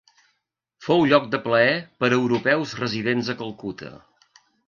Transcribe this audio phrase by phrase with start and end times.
[0.85, 3.93] Fou lloc de plaer per europeus residents a Calcuta.